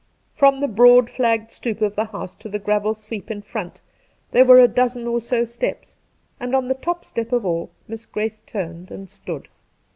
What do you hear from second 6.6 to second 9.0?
the top step of all Miss Grace turned